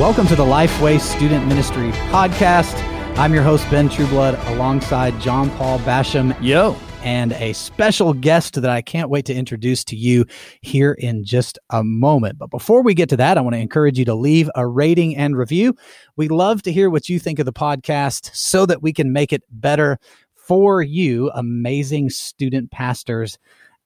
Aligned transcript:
Welcome 0.00 0.26
to 0.28 0.34
the 0.34 0.46
Lifeway 0.46 0.98
Student 0.98 1.46
Ministry 1.46 1.90
Podcast. 2.08 2.74
I'm 3.18 3.34
your 3.34 3.42
host, 3.42 3.68
Ben 3.68 3.90
Trueblood, 3.90 4.34
alongside 4.46 5.20
John 5.20 5.50
Paul 5.58 5.78
Basham. 5.80 6.34
Yo. 6.40 6.74
And 7.02 7.34
a 7.34 7.52
special 7.52 8.14
guest 8.14 8.54
that 8.54 8.70
I 8.70 8.80
can't 8.80 9.10
wait 9.10 9.26
to 9.26 9.34
introduce 9.34 9.84
to 9.84 9.96
you 9.96 10.24
here 10.62 10.94
in 10.94 11.22
just 11.22 11.58
a 11.68 11.84
moment. 11.84 12.38
But 12.38 12.48
before 12.48 12.82
we 12.82 12.94
get 12.94 13.10
to 13.10 13.16
that, 13.18 13.36
I 13.36 13.42
want 13.42 13.52
to 13.56 13.60
encourage 13.60 13.98
you 13.98 14.06
to 14.06 14.14
leave 14.14 14.48
a 14.54 14.66
rating 14.66 15.18
and 15.18 15.36
review. 15.36 15.76
We 16.16 16.28
love 16.28 16.62
to 16.62 16.72
hear 16.72 16.88
what 16.88 17.10
you 17.10 17.18
think 17.18 17.38
of 17.38 17.44
the 17.44 17.52
podcast 17.52 18.34
so 18.34 18.64
that 18.64 18.80
we 18.80 18.94
can 18.94 19.12
make 19.12 19.34
it 19.34 19.42
better 19.50 19.98
for 20.34 20.80
you, 20.80 21.30
amazing 21.34 22.08
student 22.08 22.70
pastors 22.70 23.38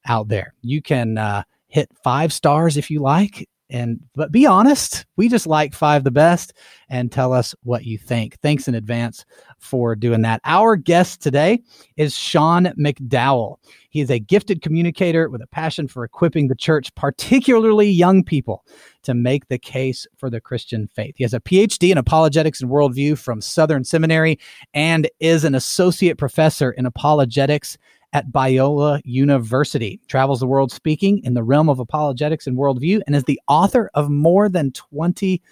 out 0.06 0.28
there. 0.28 0.54
You 0.62 0.80
can 0.80 1.18
uh, 1.18 1.42
hit 1.66 1.90
five 2.04 2.32
stars 2.32 2.76
if 2.76 2.88
you 2.88 3.00
like 3.00 3.48
and 3.74 3.98
but 4.14 4.30
be 4.30 4.46
honest 4.46 5.04
we 5.16 5.28
just 5.28 5.48
like 5.48 5.74
five 5.74 6.04
the 6.04 6.10
best 6.10 6.54
and 6.88 7.10
tell 7.10 7.32
us 7.32 7.54
what 7.62 7.84
you 7.84 7.98
think. 7.98 8.38
Thanks 8.40 8.68
in 8.68 8.74
advance 8.74 9.24
for 9.58 9.96
doing 9.96 10.22
that. 10.22 10.40
Our 10.44 10.76
guest 10.76 11.20
today 11.22 11.60
is 11.96 12.16
sean 12.16 12.66
mcdowell. 12.78 13.56
He 13.90 14.00
is 14.00 14.10
a 14.10 14.18
gifted 14.18 14.62
communicator 14.62 15.28
with 15.28 15.42
a 15.42 15.46
passion 15.46 15.88
for 15.88 16.04
equipping 16.04 16.48
the 16.48 16.54
church 16.54 16.94
particularly 16.94 17.90
young 17.90 18.22
people 18.22 18.64
to 19.02 19.12
make 19.12 19.48
the 19.48 19.58
case 19.58 20.06
for 20.16 20.30
the 20.30 20.40
christian 20.40 20.88
faith. 20.88 21.14
He 21.16 21.24
has 21.24 21.34
a 21.34 21.40
phd 21.40 21.90
in 21.90 21.98
apologetics 21.98 22.60
and 22.60 22.70
worldview 22.70 23.18
from 23.18 23.40
southern 23.40 23.82
seminary 23.82 24.38
and 24.72 25.10
is 25.18 25.44
an 25.44 25.54
associate 25.54 26.16
professor 26.16 26.70
in 26.70 26.86
apologetics 26.86 27.76
at 28.14 28.30
Biola 28.30 29.00
University, 29.04 30.00
travels 30.06 30.40
the 30.40 30.46
world 30.46 30.72
speaking 30.72 31.22
in 31.24 31.34
the 31.34 31.42
realm 31.42 31.68
of 31.68 31.80
apologetics 31.80 32.46
and 32.46 32.56
worldview, 32.56 33.02
and 33.06 33.14
is 33.14 33.24
the 33.24 33.40
author 33.48 33.90
of 33.94 34.08
more 34.08 34.48
than 34.48 34.72
20 34.72 35.42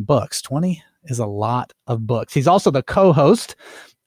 books. 0.00 0.42
20 0.42 0.82
is 1.04 1.18
a 1.18 1.26
lot 1.26 1.72
of 1.86 2.06
books. 2.06 2.34
He's 2.34 2.48
also 2.48 2.70
the 2.70 2.82
co 2.82 3.12
host 3.12 3.56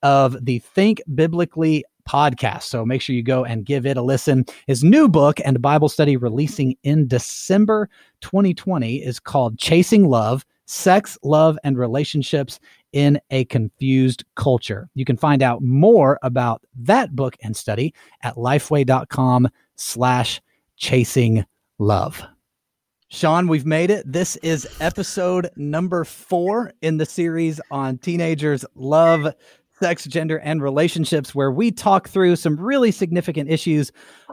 of 0.04 0.46
the 0.46 0.60
Think 0.60 1.02
Biblically 1.16 1.86
podcast. 2.08 2.64
So 2.64 2.86
make 2.86 3.02
sure 3.02 3.16
you 3.16 3.24
go 3.24 3.46
and 3.46 3.66
give 3.66 3.86
it 3.86 3.96
a 3.96 4.02
listen. 4.02 4.46
His 4.68 4.84
new 4.84 5.08
book 5.08 5.40
and 5.46 5.62
Bible 5.62 5.88
study 5.88 6.18
releasing 6.18 6.76
in 6.84 7.08
December 7.08 7.90
2020 8.20 8.98
is 8.98 9.20
called 9.20 9.58
Chasing 9.58 10.10
Love 10.10 10.46
Sex, 10.66 11.18
Love, 11.24 11.58
and 11.64 11.78
Relationships 11.78 12.60
in 12.94 13.20
a 13.32 13.46
confused 13.46 14.24
culture. 14.36 14.90
You 14.96 15.06
can 15.06 15.18
find 15.18 15.42
out 15.42 15.62
more 15.62 16.20
about 16.22 16.62
that 16.78 17.16
book 17.16 17.36
and 17.42 17.56
study 17.56 17.94
at 18.22 18.36
lifeway.com 18.36 19.50
slash 19.76 20.42
chasing 20.78 21.46
love. 21.80 22.24
Sean, 23.10 23.48
we've 23.48 23.66
made 23.66 23.92
it. 23.92 24.12
This 24.12 24.38
is 24.38 24.68
episode 24.80 25.50
number 25.56 26.04
four 26.04 26.74
in 26.82 26.98
the 26.98 27.06
series 27.06 27.62
on 27.70 28.00
teenagers' 28.00 28.66
love, 28.74 29.36
sex, 29.80 30.06
gender, 30.06 30.40
and 30.40 30.64
relationships, 30.64 31.36
where 31.36 31.52
we 31.52 31.70
talk 31.70 32.08
through 32.08 32.36
some 32.36 32.60
really 32.60 32.92
significant 32.92 33.52
issues 33.52 33.92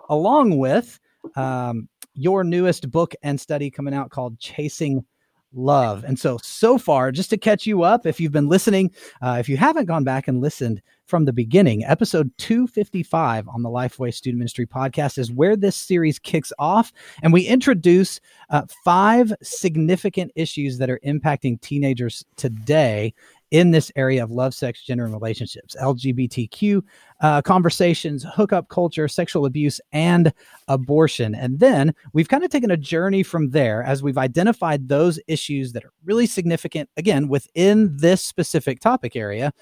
along 0.09 0.59
with 0.59 0.99
um, 1.37 1.89
your 2.15 2.43
newest 2.43 2.91
book 2.91 3.15
and 3.23 3.39
study 3.39 3.71
coming 3.71 3.93
out 3.93 4.11
called 4.11 4.39
Chasing 4.39 5.05
love. 5.53 6.05
And 6.05 6.19
so, 6.19 6.39
so 6.43 6.79
far, 6.79 7.13
just 7.13 7.31
to 7.31 7.37
catch 7.37 7.67
you 7.67 7.83
up, 7.83 8.07
if 8.07 8.21
you've 8.21 8.33
been 8.33 8.49
listening, 8.49 8.93
uh, 9.23 9.37
if 9.41 9.49
you 9.49 9.57
haven't 9.57 9.87
gone 9.87 10.05
back 10.05 10.29
and 10.29 10.41
listened 10.41 10.83
from 11.07 11.25
the 11.25 11.33
beginning, 11.33 11.85
episode 11.85 12.31
255 12.39 13.49
on 13.49 13.63
the 13.63 13.69
Lifeway 13.69 14.15
Student 14.15 14.39
Ministry 14.39 14.67
podcast 14.67 15.19
is 15.19 15.33
where 15.33 15.57
this 15.57 15.77
series 15.77 16.19
kicks 16.19 16.53
off. 16.59 16.93
And 17.23 17.33
we 17.33 17.47
introduce 17.47 18.21
uh, 18.51 18.63
five 18.85 19.33
significant 19.43 20.31
issues 20.37 20.79
that 20.79 20.91
are 20.91 21.01
impacting 21.05 21.61
teenagers 21.61 22.25
today 22.37 23.15
in 23.51 23.71
this 23.73 23.91
area 23.97 24.23
of 24.23 24.31
love, 24.31 24.55
sex, 24.55 24.83
gender, 24.83 25.05
and 25.05 25.13
relationships, 25.13 25.77
LGBTQ 25.81 26.83
uh, 27.21 27.43
conversations, 27.43 28.25
hookup 28.35 28.69
culture, 28.69 29.09
sexual 29.09 29.47
abuse, 29.47 29.81
and 29.93 30.33
abortion. 30.69 31.35
And 31.35 31.59
then 31.59 31.95
we've 32.13 32.29
kind 32.29 32.45
of 32.45 32.51
taken 32.51 32.71
a 32.71 32.77
journey 32.77 33.23
from 33.23 33.51
there 33.51 33.83
as 33.83 34.03
we've 34.03 34.19
identified 34.19 34.89
those 34.89 35.19
issues 35.27 35.73
that 35.73 35.85
are 35.85 35.93
really 36.05 36.27
significant, 36.27 36.89
again, 36.97 37.29
within 37.29 37.97
this 37.97 38.23
specific 38.23 38.81
topic 38.81 39.17
area. 39.17 39.53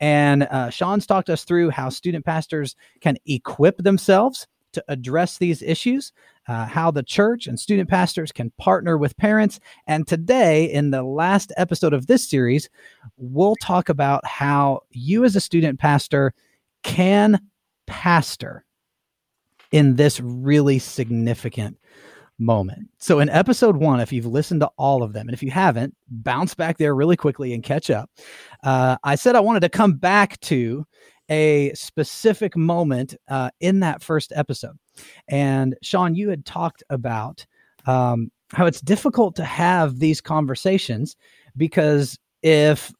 And 0.00 0.44
uh, 0.44 0.70
Sean's 0.70 1.06
talked 1.06 1.30
us 1.30 1.44
through 1.44 1.70
how 1.70 1.88
student 1.88 2.24
pastors 2.24 2.74
can 3.00 3.16
equip 3.26 3.78
themselves 3.78 4.46
to 4.72 4.84
address 4.88 5.38
these 5.38 5.62
issues, 5.62 6.12
uh, 6.48 6.66
how 6.66 6.90
the 6.90 7.02
church 7.02 7.46
and 7.46 7.58
student 7.58 7.88
pastors 7.88 8.32
can 8.32 8.50
partner 8.58 8.98
with 8.98 9.16
parents. 9.16 9.60
And 9.86 10.06
today, 10.06 10.64
in 10.72 10.90
the 10.90 11.02
last 11.02 11.52
episode 11.56 11.92
of 11.92 12.06
this 12.06 12.28
series, 12.28 12.68
we'll 13.16 13.56
talk 13.56 13.88
about 13.88 14.26
how 14.26 14.80
you, 14.90 15.24
as 15.24 15.36
a 15.36 15.40
student 15.40 15.78
pastor, 15.78 16.34
can 16.82 17.40
pastor 17.86 18.64
in 19.70 19.96
this 19.96 20.20
really 20.20 20.78
significant 20.78 21.78
moment. 22.38 22.88
So, 22.98 23.20
in 23.20 23.28
episode 23.28 23.76
one, 23.76 24.00
if 24.00 24.12
you've 24.12 24.26
listened 24.26 24.60
to 24.60 24.70
all 24.76 25.02
of 25.02 25.12
them, 25.12 25.28
and 25.28 25.34
if 25.34 25.42
you 25.42 25.50
haven't, 25.50 25.94
bounce 26.08 26.54
back 26.54 26.78
there 26.78 26.94
really 26.94 27.16
quickly 27.16 27.54
and 27.54 27.62
catch 27.62 27.90
up. 27.90 28.10
Uh, 28.62 28.96
I 29.04 29.14
said 29.14 29.36
I 29.36 29.40
wanted 29.40 29.60
to 29.60 29.68
come 29.68 29.94
back 29.94 30.38
to 30.40 30.86
a 31.32 31.72
specific 31.74 32.54
moment 32.56 33.14
uh, 33.28 33.50
in 33.60 33.80
that 33.80 34.02
first 34.02 34.32
episode. 34.36 34.76
And 35.28 35.74
Sean, 35.82 36.14
you 36.14 36.28
had 36.28 36.44
talked 36.44 36.82
about 36.90 37.46
um, 37.86 38.30
how 38.52 38.66
it's 38.66 38.82
difficult 38.82 39.34
to 39.36 39.44
have 39.44 39.98
these 39.98 40.20
conversations 40.20 41.16
because 41.56 42.18
if 42.42 42.92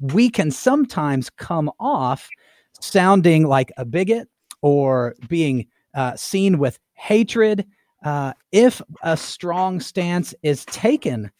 we 0.00 0.28
can 0.28 0.50
sometimes 0.50 1.30
come 1.30 1.70
off 1.78 2.28
sounding 2.80 3.46
like 3.46 3.70
a 3.76 3.84
bigot 3.84 4.28
or 4.60 5.14
being 5.28 5.66
uh, 5.94 6.16
seen 6.16 6.58
with 6.58 6.78
hatred 6.94 7.64
uh, 8.04 8.32
if 8.50 8.82
a 9.04 9.16
strong 9.16 9.78
stance 9.78 10.34
is 10.42 10.64
taken 10.64 11.30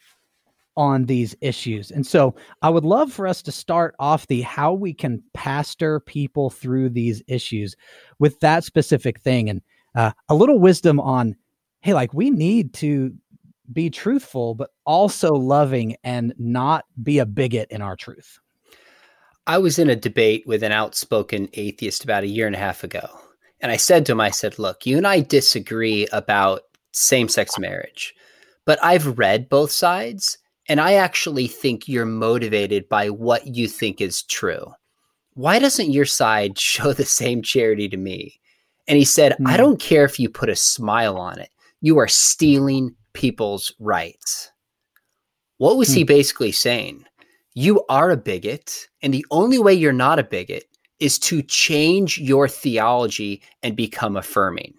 on 0.75 1.05
these 1.05 1.35
issues. 1.41 1.91
And 1.91 2.05
so 2.05 2.35
I 2.61 2.69
would 2.69 2.85
love 2.85 3.11
for 3.11 3.27
us 3.27 3.41
to 3.43 3.51
start 3.51 3.95
off 3.99 4.27
the 4.27 4.41
how 4.41 4.73
we 4.73 4.93
can 4.93 5.21
pastor 5.33 5.99
people 5.99 6.49
through 6.49 6.89
these 6.89 7.21
issues 7.27 7.75
with 8.19 8.39
that 8.39 8.63
specific 8.63 9.19
thing 9.19 9.49
and 9.49 9.61
uh, 9.95 10.11
a 10.29 10.35
little 10.35 10.59
wisdom 10.59 10.99
on, 10.99 11.35
hey, 11.81 11.93
like 11.93 12.13
we 12.13 12.29
need 12.31 12.73
to 12.75 13.13
be 13.71 13.89
truthful, 13.89 14.55
but 14.55 14.71
also 14.85 15.29
loving 15.29 15.95
and 16.03 16.33
not 16.37 16.85
be 17.01 17.19
a 17.19 17.25
bigot 17.25 17.69
in 17.71 17.81
our 17.81 17.95
truth. 17.95 18.39
I 19.45 19.57
was 19.57 19.77
in 19.77 19.89
a 19.89 19.95
debate 19.95 20.47
with 20.47 20.63
an 20.63 20.71
outspoken 20.71 21.49
atheist 21.53 22.03
about 22.03 22.23
a 22.23 22.27
year 22.27 22.47
and 22.47 22.55
a 22.55 22.59
half 22.59 22.83
ago. 22.83 23.07
And 23.61 23.71
I 23.71 23.77
said 23.77 24.05
to 24.05 24.11
him, 24.13 24.21
I 24.21 24.29
said, 24.29 24.59
look, 24.59 24.85
you 24.85 24.97
and 24.97 25.07
I 25.07 25.21
disagree 25.21 26.07
about 26.11 26.61
same 26.91 27.27
sex 27.27 27.57
marriage, 27.57 28.13
but 28.65 28.77
I've 28.83 29.17
read 29.17 29.49
both 29.49 29.71
sides 29.71 30.37
and 30.69 30.79
I 30.79 30.93
actually 30.93 31.47
think 31.47 31.87
you're 31.87 32.05
motivated 32.05 32.87
by 32.87 33.09
what 33.09 33.47
you 33.47 33.67
think 33.67 33.99
is 33.99 34.23
true. 34.23 34.73
Why 35.33 35.59
doesn't 35.59 35.91
your 35.91 36.05
side 36.05 36.57
show 36.59 36.93
the 36.93 37.05
same 37.05 37.41
charity 37.41 37.89
to 37.89 37.97
me? 37.97 38.39
And 38.87 38.97
he 38.97 39.05
said, 39.05 39.33
mm. 39.39 39.47
I 39.47 39.51
hmm. 39.51 39.57
don't 39.57 39.79
care 39.79 40.05
if 40.05 40.19
you 40.19 40.29
put 40.29 40.49
a 40.49 40.55
smile 40.55 41.17
on 41.17 41.39
it. 41.39 41.49
You 41.81 41.97
are 41.99 42.07
stealing 42.07 42.95
people's 43.13 43.71
rights. 43.79 44.51
What 45.57 45.77
was 45.77 45.89
mm. 45.89 45.95
he 45.95 46.01
hmm. 46.01 46.07
basically 46.07 46.51
saying? 46.51 47.05
You 47.53 47.83
are 47.87 48.11
a 48.11 48.17
bigot. 48.17 48.87
And 49.01 49.13
the 49.13 49.25
only 49.31 49.59
way 49.59 49.73
you're 49.73 49.93
not 49.93 50.19
a 50.19 50.23
bigot 50.23 50.65
is 50.99 51.19
to 51.19 51.41
change 51.43 52.17
your 52.17 52.47
theology 52.47 53.41
and 53.61 53.75
become 53.75 54.15
affirming. 54.15 54.73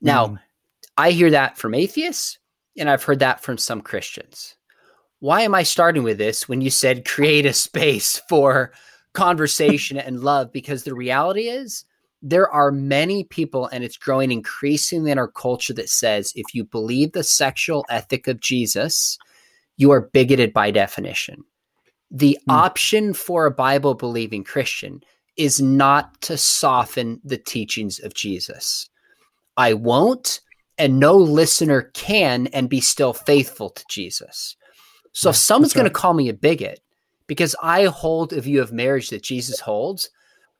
Now, 0.00 0.26
mm. 0.28 0.38
I 0.96 1.10
hear 1.12 1.30
that 1.30 1.56
from 1.56 1.74
atheists, 1.74 2.38
and 2.76 2.90
I've 2.90 3.02
heard 3.02 3.20
that 3.20 3.40
from 3.40 3.58
some 3.58 3.80
Christians 3.80 4.56
why 5.22 5.42
am 5.42 5.54
I 5.54 5.62
starting 5.62 6.02
with 6.02 6.18
this 6.18 6.48
when 6.48 6.60
you 6.60 6.68
said 6.68 7.04
create 7.04 7.46
a 7.46 7.52
space 7.52 8.20
for 8.28 8.72
conversation 9.12 9.96
and 9.96 10.18
love? 10.18 10.50
Because 10.50 10.82
the 10.82 10.96
reality 10.96 11.42
is, 11.42 11.84
there 12.22 12.50
are 12.50 12.72
many 12.72 13.22
people, 13.22 13.68
and 13.68 13.84
it's 13.84 13.96
growing 13.96 14.32
increasingly 14.32 15.12
in 15.12 15.18
our 15.18 15.28
culture 15.28 15.72
that 15.74 15.88
says 15.88 16.32
if 16.34 16.52
you 16.54 16.64
believe 16.64 17.12
the 17.12 17.22
sexual 17.22 17.84
ethic 17.88 18.26
of 18.26 18.40
Jesus, 18.40 19.16
you 19.76 19.92
are 19.92 20.10
bigoted 20.12 20.52
by 20.52 20.72
definition. 20.72 21.44
The 22.10 22.36
mm. 22.48 22.52
option 22.52 23.14
for 23.14 23.46
a 23.46 23.52
Bible 23.52 23.94
believing 23.94 24.42
Christian 24.42 25.04
is 25.36 25.62
not 25.62 26.20
to 26.22 26.36
soften 26.36 27.20
the 27.22 27.38
teachings 27.38 28.00
of 28.00 28.12
Jesus. 28.12 28.90
I 29.56 29.74
won't, 29.74 30.40
and 30.78 30.98
no 30.98 31.16
listener 31.16 31.92
can, 31.94 32.48
and 32.48 32.68
be 32.68 32.80
still 32.80 33.12
faithful 33.12 33.70
to 33.70 33.84
Jesus. 33.88 34.56
So 35.12 35.30
if 35.30 35.36
someone's 35.36 35.74
going 35.74 35.86
to 35.86 35.90
call 35.90 36.14
me 36.14 36.28
a 36.28 36.34
bigot 36.34 36.80
because 37.26 37.54
I 37.62 37.84
hold 37.84 38.32
a 38.32 38.40
view 38.40 38.60
of 38.60 38.72
marriage 38.72 39.10
that 39.10 39.22
Jesus 39.22 39.60
holds, 39.60 40.10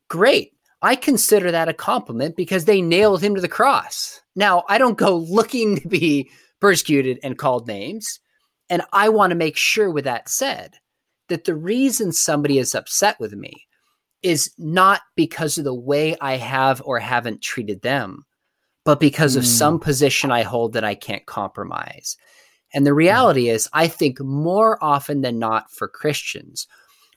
great. 0.09 0.53
I 0.83 0.97
consider 0.97 1.51
that 1.51 1.69
a 1.69 1.75
compliment 1.75 2.37
because 2.37 2.65
they 2.65 2.83
nailed 2.83 3.23
him 3.23 3.35
to 3.35 3.41
the 3.41 3.49
cross. 3.49 4.21
Now, 4.35 4.65
I 4.69 4.79
don't 4.79 4.99
go 4.99 5.17
looking 5.29 5.81
to 5.81 5.89
be 5.89 6.31
persecuted 6.61 7.19
and 7.23 7.39
called 7.39 7.67
names. 7.67 8.21
And 8.69 8.83
I 8.93 9.09
want 9.09 9.33
to 9.33 9.37
make 9.37 9.57
sure, 9.57 9.91
with 9.91 10.05
that 10.05 10.29
said, 10.29 10.75
that 11.29 11.45
the 11.45 11.55
reason 11.55 12.13
somebody 12.13 12.59
is 12.59 12.75
upset 12.75 13.19
with 13.21 13.33
me 13.33 13.67
is 14.23 14.53
not 14.59 15.03
because 15.17 15.59
of 15.59 15.65
the 15.65 15.75
way 15.75 16.17
I 16.21 16.37
have 16.37 16.81
or 16.85 16.99
haven't 16.99 17.43
treated 17.43 17.83
them, 17.83 18.25
but 18.85 19.01
because 19.01 19.35
mm. 19.35 19.39
of 19.39 19.47
some 19.47 19.79
mm. 19.79 19.83
position 19.83 20.31
I 20.31 20.43
hold 20.43 20.73
that 20.73 20.85
I 20.85 20.95
can't 20.95 21.27
compromise. 21.27 22.17
And 22.75 22.87
the 22.87 22.95
reality 22.95 23.49
is, 23.49 23.69
I 23.73 23.89
think 23.89 24.21
more 24.21 24.83
often 24.83 25.21
than 25.21 25.39
not 25.39 25.71
for 25.71 25.89
Christians, 25.89 26.67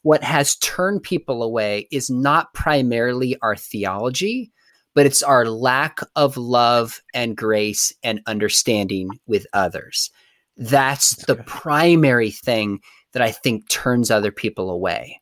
what 0.01 0.23
has 0.23 0.57
turned 0.57 1.03
people 1.03 1.41
away 1.41 1.87
is 1.91 2.09
not 2.09 2.53
primarily 2.53 3.37
our 3.41 3.55
theology, 3.55 4.51
but 4.93 5.05
it's 5.05 5.23
our 5.23 5.45
lack 5.45 5.99
of 6.15 6.37
love 6.37 7.01
and 7.13 7.35
grace 7.35 7.93
and 8.03 8.21
understanding 8.27 9.09
with 9.27 9.47
others. 9.53 10.11
That's 10.57 11.15
the 11.25 11.35
primary 11.35 12.31
thing 12.31 12.79
that 13.13 13.21
I 13.21 13.31
think 13.31 13.67
turns 13.69 14.11
other 14.11 14.31
people 14.31 14.69
away. 14.69 15.19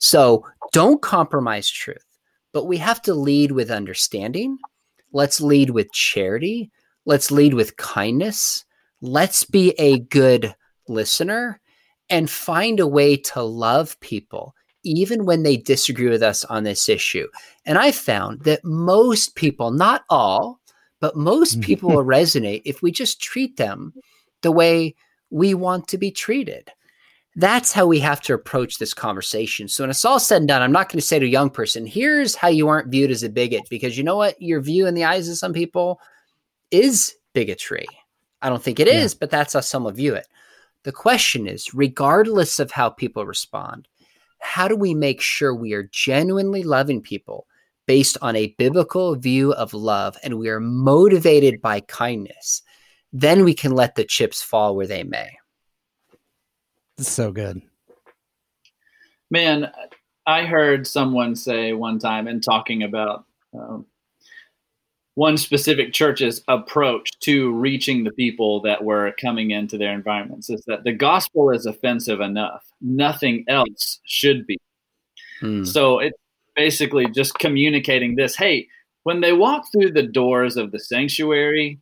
So 0.00 0.44
don't 0.72 1.02
compromise 1.02 1.70
truth, 1.70 2.04
but 2.52 2.66
we 2.66 2.76
have 2.78 3.02
to 3.02 3.14
lead 3.14 3.52
with 3.52 3.70
understanding. 3.70 4.58
Let's 5.12 5.40
lead 5.40 5.70
with 5.70 5.92
charity. 5.92 6.70
Let's 7.06 7.30
lead 7.30 7.54
with 7.54 7.76
kindness. 7.76 8.64
Let's 9.06 9.44
be 9.44 9.72
a 9.72 9.98
good 9.98 10.54
listener 10.88 11.60
and 12.08 12.30
find 12.30 12.80
a 12.80 12.86
way 12.86 13.18
to 13.18 13.42
love 13.42 14.00
people, 14.00 14.54
even 14.82 15.26
when 15.26 15.42
they 15.42 15.58
disagree 15.58 16.08
with 16.08 16.22
us 16.22 16.42
on 16.46 16.64
this 16.64 16.88
issue. 16.88 17.28
And 17.66 17.76
I 17.76 17.92
found 17.92 18.44
that 18.44 18.64
most 18.64 19.34
people, 19.34 19.72
not 19.72 20.04
all, 20.08 20.58
but 21.02 21.18
most 21.18 21.60
mm. 21.60 21.64
people 21.64 21.90
will 21.90 22.04
resonate 22.04 22.62
if 22.64 22.80
we 22.80 22.90
just 22.90 23.20
treat 23.20 23.58
them 23.58 23.92
the 24.40 24.52
way 24.52 24.94
we 25.28 25.52
want 25.52 25.86
to 25.88 25.98
be 25.98 26.10
treated 26.10 26.70
that's 27.36 27.72
how 27.72 27.84
we 27.84 27.98
have 27.98 28.20
to 28.22 28.32
approach 28.32 28.78
this 28.78 28.94
conversation. 28.94 29.66
So 29.66 29.82
when 29.82 29.90
it's 29.90 30.04
all 30.04 30.20
said 30.20 30.42
and 30.42 30.48
done, 30.48 30.62
I'm 30.62 30.70
not 30.70 30.88
going 30.88 31.00
to 31.00 31.06
say 31.06 31.18
to 31.18 31.26
a 31.26 31.28
young 31.28 31.50
person, 31.50 31.84
here's 31.84 32.36
how 32.36 32.46
you 32.46 32.68
aren't 32.68 32.92
viewed 32.92 33.10
as 33.10 33.24
a 33.24 33.28
bigot, 33.28 33.62
because 33.68 33.98
you 33.98 34.04
know 34.04 34.16
what? 34.16 34.40
Your 34.40 34.60
view 34.60 34.86
in 34.86 34.94
the 34.94 35.02
eyes 35.02 35.28
of 35.28 35.36
some 35.36 35.52
people 35.52 35.98
is 36.70 37.12
bigotry. 37.32 37.86
I 38.44 38.50
don't 38.50 38.62
think 38.62 38.78
it 38.78 38.86
yeah. 38.86 39.00
is, 39.00 39.14
but 39.14 39.30
that's 39.30 39.54
how 39.54 39.60
some 39.60 39.84
will 39.84 39.92
view 39.92 40.14
it. 40.14 40.28
The 40.82 40.92
question 40.92 41.46
is, 41.46 41.72
regardless 41.72 42.60
of 42.60 42.70
how 42.70 42.90
people 42.90 43.24
respond, 43.24 43.88
how 44.38 44.68
do 44.68 44.76
we 44.76 44.92
make 44.92 45.22
sure 45.22 45.54
we 45.54 45.72
are 45.72 45.88
genuinely 45.90 46.62
loving 46.62 47.00
people 47.00 47.46
based 47.86 48.18
on 48.20 48.36
a 48.36 48.54
biblical 48.58 49.16
view 49.16 49.54
of 49.54 49.72
love 49.72 50.18
and 50.22 50.38
we 50.38 50.50
are 50.50 50.60
motivated 50.60 51.62
by 51.62 51.80
kindness? 51.80 52.60
Then 53.14 53.44
we 53.44 53.54
can 53.54 53.72
let 53.72 53.94
the 53.94 54.04
chips 54.04 54.42
fall 54.42 54.76
where 54.76 54.86
they 54.86 55.04
may. 55.04 55.38
So 56.98 57.32
good. 57.32 57.62
Man, 59.30 59.72
I 60.26 60.44
heard 60.44 60.86
someone 60.86 61.34
say 61.34 61.72
one 61.72 61.98
time 61.98 62.28
in 62.28 62.42
talking 62.42 62.82
about 62.82 63.24
um, 63.58 63.86
one 65.14 65.36
specific 65.36 65.92
church's 65.92 66.42
approach 66.48 67.08
to 67.20 67.52
reaching 67.52 68.02
the 68.02 68.12
people 68.12 68.60
that 68.62 68.82
were 68.82 69.12
coming 69.20 69.52
into 69.52 69.78
their 69.78 69.92
environments 69.92 70.50
is 70.50 70.62
that 70.66 70.82
the 70.84 70.92
gospel 70.92 71.50
is 71.50 71.66
offensive 71.66 72.20
enough. 72.20 72.64
Nothing 72.80 73.44
else 73.48 74.00
should 74.04 74.46
be. 74.46 74.58
Hmm. 75.40 75.64
So 75.64 76.00
it's 76.00 76.18
basically 76.56 77.06
just 77.08 77.38
communicating 77.38 78.16
this 78.16 78.34
hey, 78.34 78.68
when 79.04 79.20
they 79.20 79.32
walk 79.32 79.64
through 79.70 79.92
the 79.92 80.02
doors 80.02 80.56
of 80.56 80.72
the 80.72 80.80
sanctuary 80.80 81.78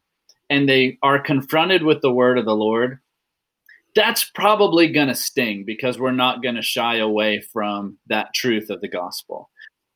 and 0.50 0.68
they 0.68 0.98
are 1.02 1.18
confronted 1.18 1.82
with 1.84 2.02
the 2.02 2.12
word 2.12 2.36
of 2.36 2.44
the 2.44 2.56
Lord, 2.56 2.98
that's 3.94 4.30
probably 4.34 4.88
going 4.88 5.08
to 5.08 5.14
sting 5.14 5.64
because 5.64 5.98
we're 5.98 6.12
not 6.12 6.42
going 6.42 6.54
to 6.54 6.62
shy 6.62 6.96
away 6.96 7.40
from 7.52 7.96
that 8.08 8.34
truth 8.34 8.68
of 8.68 8.80
the 8.80 8.88
gospel. 8.88 9.48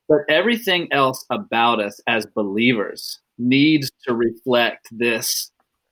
But 0.08 0.20
everything 0.28 0.88
else 0.92 1.26
about 1.30 1.80
us 1.80 2.00
as 2.06 2.26
believers 2.26 3.18
needs 3.38 3.90
to 4.06 4.14
reflect 4.14 4.88
this 4.90 5.50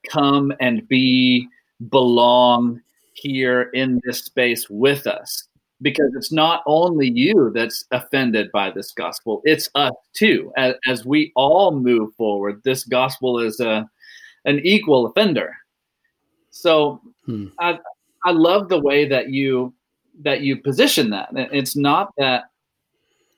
come 0.08 0.52
and 0.60 0.86
be, 0.88 1.48
belong 1.88 2.80
here 3.14 3.70
in 3.74 4.00
this 4.04 4.24
space 4.24 4.68
with 4.68 5.06
us. 5.06 5.48
Because 5.82 6.14
it's 6.16 6.32
not 6.32 6.62
only 6.66 7.10
you 7.10 7.50
that's 7.54 7.84
offended 7.90 8.50
by 8.52 8.70
this 8.70 8.92
gospel, 8.92 9.42
it's 9.44 9.68
us 9.74 9.92
too. 10.14 10.52
As, 10.56 10.74
as 10.88 11.04
we 11.04 11.32
all 11.36 11.72
move 11.72 12.14
forward, 12.16 12.62
this 12.64 12.84
gospel 12.84 13.38
is 13.38 13.60
a, 13.60 13.86
an 14.44 14.60
equal 14.64 15.06
offender. 15.06 15.54
So 16.50 17.00
hmm. 17.26 17.48
I, 17.58 17.78
I 18.24 18.30
love 18.30 18.68
the 18.68 18.80
way 18.80 19.06
that 19.08 19.30
you 19.30 19.74
that 20.22 20.42
you 20.42 20.56
position 20.56 21.10
that. 21.10 21.30
It's 21.34 21.76
not 21.76 22.12
that 22.18 22.44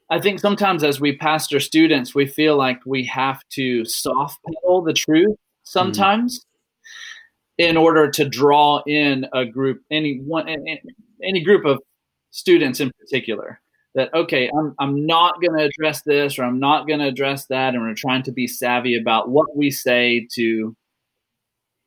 I 0.09 0.21
think 0.21 0.39
sometimes 0.39 0.85
as 0.85 1.01
we 1.01 1.17
pastor 1.17 1.59
students, 1.59 2.15
we 2.15 2.27
feel 2.27 2.57
like 2.57 2.81
we 2.87 3.05
have 3.07 3.41
to 3.51 3.85
soft 3.85 4.39
pedal 4.45 4.83
the 4.83 4.93
truth 4.93 5.37
sometimes 5.65 6.41
mm. 6.41 7.69
in 7.69 7.77
order 7.77 8.11
to 8.13 8.29
draw 8.29 8.83
in 8.87 9.27
a 9.33 9.45
group, 9.45 9.83
any 9.91 10.19
one, 10.19 10.49
any 10.49 11.43
group 11.43 11.65
of 11.65 11.81
students 12.31 12.81
in 12.81 12.93
particular. 13.01 13.61
That 13.97 14.13
okay, 14.15 14.51
I'm 14.57 14.75
I'm 14.79 15.07
not 15.07 15.41
going 15.41 15.59
to 15.59 15.65
address 15.65 16.03
this 16.03 16.39
or 16.39 16.45
I'm 16.45 16.61
not 16.61 16.87
going 16.87 17.01
to 17.01 17.07
address 17.07 17.47
that, 17.47 17.75
and 17.75 17.83
we're 17.83 17.95
trying 17.95 18.23
to 18.25 18.33
be 18.33 18.47
savvy 18.47 18.95
about 18.95 19.31
what 19.31 19.57
we 19.57 19.71
say 19.71 20.29
to 20.35 20.77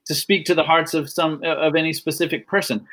to 0.09 0.15
speak 0.15 0.45
to 0.45 0.55
the 0.55 0.63
hearts 0.63 0.93
of 0.93 1.09
some 1.09 1.41
of 1.45 1.75
any 1.75 1.93
specific 1.93 2.47
person. 2.47 2.85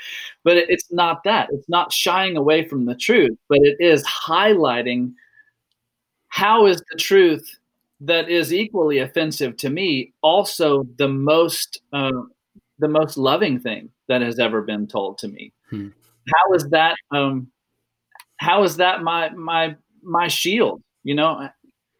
But 0.45 0.59
it's 0.59 0.93
not 0.93 1.25
that. 1.25 1.49
It's 1.51 1.69
not 1.69 1.93
shying 1.93 2.37
away 2.37 2.69
from 2.69 2.85
the 2.85 2.95
truth 2.95 3.37
but 3.49 3.59
it 3.63 3.77
is 3.81 4.05
highlighting 4.05 5.15
how 6.29 6.67
is 6.67 6.83
the 6.91 6.99
truth 6.99 7.59
that 8.01 8.29
is 8.29 8.53
equally 8.53 8.99
offensive 8.99 9.57
to 9.57 9.71
me 9.71 10.13
also 10.23 10.85
the 10.99 11.09
most 11.09 11.81
uh, 11.93 12.11
the 12.79 12.89
most 12.89 13.17
loving 13.17 13.59
thing 13.59 13.89
that 14.09 14.21
has 14.21 14.39
ever 14.39 14.63
been 14.63 14.87
told 14.87 15.19
to 15.19 15.29
me. 15.29 15.53
Hmm. 15.71 15.89
how 16.33 16.55
is 16.55 16.69
that 16.71 16.97
um 17.13 17.49
how 18.39 18.63
is 18.63 18.77
that 18.77 19.03
my 19.03 19.31
my 19.31 19.77
my 20.03 20.29
shield? 20.29 20.83
You 21.05 21.15
know 21.15 21.49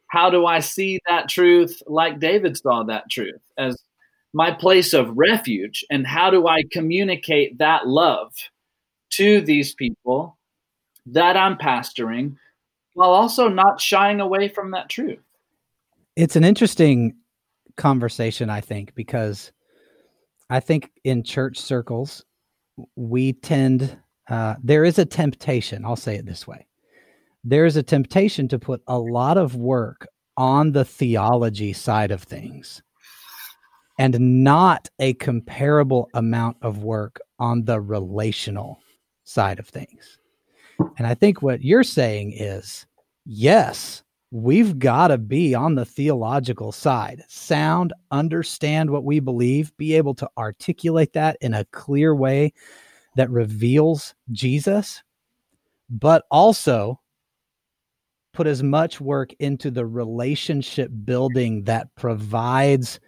how 0.09 0.31
do 0.31 0.47
i 0.47 0.61
see 0.61 1.01
that 1.09 1.29
truth 1.29 1.83
like 1.89 2.21
david 2.21 2.57
saw 2.57 2.85
that 2.85 3.11
truth 3.11 3.41
as 3.59 3.77
my 4.37 4.51
place 4.51 4.93
of 4.93 5.17
refuge 5.17 5.83
and 5.89 6.07
how 6.07 6.29
do 6.29 6.47
I 6.47 6.63
communicate 6.71 7.57
that 7.57 7.87
love 7.89 8.35
to 9.13 9.41
these 9.41 9.75
people 9.75 10.37
that 11.07 11.39
I'm 11.39 11.57
pastoring 11.57 12.37
while 12.93 13.13
also 13.13 13.49
not 13.49 13.81
shying 13.81 14.21
away 14.21 14.51
from 14.51 14.73
that 14.73 14.91
truth. 14.91 15.21
It's 16.17 16.37
an 16.37 16.45
interesting 16.45 17.17
conversation, 17.79 18.51
I 18.51 18.61
think, 18.61 18.95
because 18.95 19.53
I 20.51 20.61
think 20.61 20.91
in 21.03 21.23
church 21.23 21.59
circles, 21.59 22.23
we 22.95 23.33
tend, 23.33 23.97
uh, 24.29 24.57
there 24.63 24.85
is 24.85 24.99
a 24.99 25.07
temptation, 25.07 25.83
I'll 25.83 25.97
say 25.97 26.17
it 26.17 26.27
this 26.27 26.47
way. 26.47 26.67
There 27.43 27.65
is 27.65 27.79
a 27.79 27.83
temptation 27.83 28.49
to 28.49 28.59
put 28.59 28.83
a 28.87 28.99
lot 28.99 29.39
of 29.39 29.57
work 29.57 30.07
on 30.37 30.73
the 30.73 30.85
theology 30.85 31.73
side 31.73 32.11
of 32.11 32.23
things 32.23 32.83
and 33.99 34.45
not 34.45 34.89
a 34.99 35.15
comparable 35.15 36.09
amount 36.15 36.57
of 36.63 36.83
work 36.83 37.21
on 37.39 37.65
the 37.65 37.81
relational 37.81 38.81
side 39.25 39.59
of 39.59 39.69
things. 39.69 40.19
And 40.99 41.07
I 41.07 41.15
think 41.15 41.43
what 41.43 41.63
you're 41.63 41.85
saying 41.85 42.33
is 42.33 42.87
yes, 43.25 44.03
we've 44.31 44.79
got 44.79 45.09
to 45.09 45.19
be 45.19 45.55
on 45.55 45.75
the 45.75 45.85
theological 45.85 46.73
side, 46.73 47.25
sound, 47.29 47.93
understand 48.11 48.91
what 48.91 49.05
we 49.05 49.21
believe, 49.21 49.77
be 49.77 49.95
able 49.95 50.15
to 50.15 50.29
articulate 50.37 51.13
that 51.15 51.37
in 51.41 51.55
a 51.55 51.65
clear 51.67 52.15
way 52.15 52.53
that 53.17 53.31
reveals 53.31 54.15
Jesus, 54.33 55.03
but 55.89 56.25
also 56.31 57.01
put 58.33 58.47
as 58.47 58.63
much 58.63 59.01
work 59.01 59.33
into 59.39 59.71
the 59.71 59.87
relationship 59.87 60.91
building 61.05 61.65
that 61.65 61.89
provides 61.97 63.01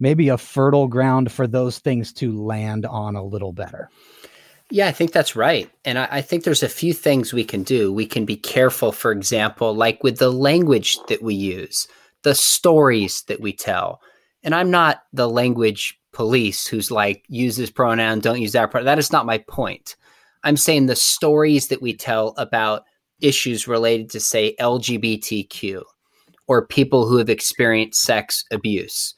maybe 0.00 0.28
a 0.28 0.38
fertile 0.38 0.88
ground 0.88 1.30
for 1.32 1.46
those 1.46 1.78
things 1.78 2.12
to 2.14 2.40
land 2.40 2.86
on 2.86 3.16
a 3.16 3.24
little 3.24 3.52
better. 3.52 3.90
Yeah, 4.70 4.86
I 4.86 4.92
think 4.92 5.12
that's 5.12 5.36
right. 5.36 5.70
And 5.84 5.98
I, 5.98 6.08
I, 6.10 6.20
think 6.22 6.42
there's 6.42 6.62
a 6.62 6.68
few 6.68 6.94
things 6.94 7.32
we 7.32 7.44
can 7.44 7.62
do. 7.62 7.92
We 7.92 8.06
can 8.06 8.24
be 8.24 8.36
careful, 8.36 8.92
for 8.92 9.12
example, 9.12 9.74
like 9.74 10.02
with 10.02 10.18
the 10.18 10.32
language 10.32 10.98
that 11.08 11.22
we 11.22 11.34
use, 11.34 11.86
the 12.22 12.34
stories 12.34 13.22
that 13.24 13.40
we 13.40 13.52
tell. 13.52 14.00
And 14.42 14.54
I'm 14.54 14.70
not 14.70 15.04
the 15.12 15.28
language 15.28 15.98
police 16.12 16.66
who's 16.66 16.90
like, 16.90 17.24
use 17.28 17.56
this 17.56 17.70
pronoun, 17.70 18.20
don't 18.20 18.40
use 18.40 18.52
that 18.52 18.70
pronoun. 18.70 18.86
That 18.86 18.98
is 18.98 19.12
not 19.12 19.26
my 19.26 19.38
point. 19.38 19.96
I'm 20.44 20.56
saying 20.56 20.86
the 20.86 20.96
stories 20.96 21.68
that 21.68 21.82
we 21.82 21.94
tell 21.94 22.34
about 22.36 22.84
issues 23.20 23.68
related 23.68 24.10
to, 24.10 24.20
say, 24.20 24.54
LGBTQ 24.60 25.82
or 26.46 26.66
people 26.66 27.06
who 27.06 27.16
have 27.18 27.30
experienced 27.30 28.02
sex 28.02 28.44
abuse 28.50 29.14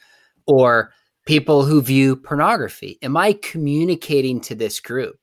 or 0.46 0.92
people 1.26 1.64
who 1.64 1.82
view 1.82 2.16
pornography? 2.16 2.98
Am 3.02 3.16
I 3.16 3.34
communicating 3.34 4.40
to 4.42 4.54
this 4.54 4.80
group 4.80 5.18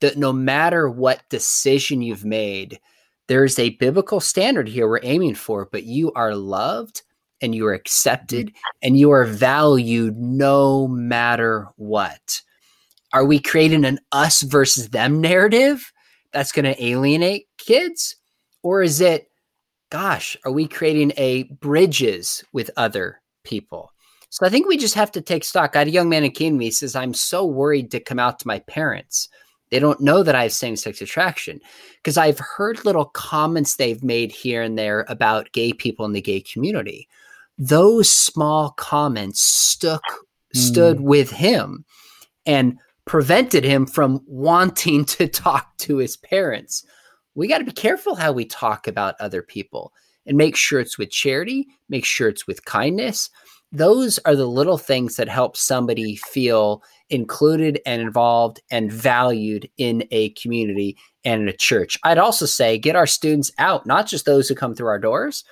that 0.00 0.16
no 0.16 0.32
matter 0.32 0.88
what 0.88 1.28
decision 1.28 2.02
you've 2.02 2.24
made, 2.24 2.80
there's 3.28 3.58
a 3.58 3.76
biblical 3.76 4.20
standard 4.20 4.68
here 4.68 4.88
we're 4.88 5.00
aiming 5.02 5.34
for, 5.34 5.68
but 5.70 5.84
you 5.84 6.12
are 6.12 6.34
loved 6.34 7.02
and 7.40 7.54
you 7.54 7.66
are 7.66 7.74
accepted 7.74 8.52
and 8.82 8.98
you 8.98 9.10
are 9.10 9.24
valued 9.24 10.16
no 10.16 10.88
matter 10.88 11.68
what? 11.76 12.42
Are 13.12 13.24
we 13.24 13.40
creating 13.40 13.84
an 13.84 13.98
us 14.12 14.42
versus 14.42 14.90
them 14.90 15.20
narrative 15.20 15.92
that's 16.32 16.52
going 16.52 16.64
to 16.64 16.84
alienate 16.84 17.46
kids? 17.58 18.16
Or 18.62 18.82
is 18.82 19.00
it, 19.00 19.28
gosh, 19.90 20.36
are 20.44 20.52
we 20.52 20.68
creating 20.68 21.12
a 21.16 21.44
bridges 21.44 22.44
with 22.52 22.70
other 22.76 23.20
people? 23.42 23.90
So 24.30 24.46
I 24.46 24.48
think 24.48 24.66
we 24.66 24.76
just 24.76 24.94
have 24.94 25.12
to 25.12 25.20
take 25.20 25.44
stock. 25.44 25.74
I 25.74 25.80
had 25.80 25.88
a 25.88 25.92
young 25.92 26.08
man 26.08 26.24
in 26.24 26.30
Canada. 26.30 26.64
He 26.64 26.70
says, 26.70 26.94
I'm 26.94 27.14
so 27.14 27.44
worried 27.44 27.90
to 27.90 28.00
come 28.00 28.18
out 28.18 28.38
to 28.38 28.46
my 28.46 28.60
parents. 28.60 29.28
They 29.70 29.78
don't 29.78 30.00
know 30.00 30.22
that 30.22 30.34
I 30.34 30.44
have 30.44 30.52
same 30.52 30.76
sex 30.76 31.00
attraction 31.00 31.60
because 31.96 32.16
I've 32.16 32.38
heard 32.38 32.84
little 32.84 33.06
comments 33.06 33.76
they've 33.76 34.02
made 34.02 34.32
here 34.32 34.62
and 34.62 34.78
there 34.78 35.04
about 35.08 35.52
gay 35.52 35.72
people 35.72 36.06
in 36.06 36.12
the 36.12 36.20
gay 36.20 36.40
community. 36.40 37.08
Those 37.58 38.10
small 38.10 38.70
comments 38.70 39.40
stuck, 39.40 40.02
mm. 40.10 40.58
stood 40.58 41.00
with 41.00 41.30
him 41.30 41.84
and 42.46 42.78
prevented 43.04 43.64
him 43.64 43.86
from 43.86 44.20
wanting 44.26 45.04
to 45.06 45.28
talk 45.28 45.76
to 45.78 45.96
his 45.98 46.16
parents. 46.16 46.84
We 47.34 47.48
got 47.48 47.58
to 47.58 47.64
be 47.64 47.72
careful 47.72 48.14
how 48.14 48.32
we 48.32 48.44
talk 48.44 48.86
about 48.86 49.20
other 49.20 49.42
people 49.42 49.92
and 50.26 50.36
make 50.36 50.56
sure 50.56 50.80
it's 50.80 50.98
with 50.98 51.10
charity, 51.10 51.68
make 51.88 52.04
sure 52.04 52.28
it's 52.28 52.46
with 52.46 52.64
kindness, 52.64 53.30
those 53.72 54.18
are 54.24 54.34
the 54.34 54.46
little 54.46 54.78
things 54.78 55.16
that 55.16 55.28
help 55.28 55.56
somebody 55.56 56.16
feel 56.16 56.82
included 57.08 57.80
and 57.86 58.02
involved 58.02 58.60
and 58.70 58.90
valued 58.90 59.68
in 59.76 60.04
a 60.10 60.30
community 60.30 60.96
and 61.24 61.42
in 61.42 61.48
a 61.48 61.56
church. 61.56 61.98
I'd 62.02 62.18
also 62.18 62.46
say 62.46 62.78
get 62.78 62.96
our 62.96 63.06
students 63.06 63.52
out, 63.58 63.86
not 63.86 64.06
just 64.06 64.24
those 64.24 64.48
who 64.48 64.54
come 64.54 64.74
through 64.74 64.88
our 64.88 64.98
doors. 64.98 65.44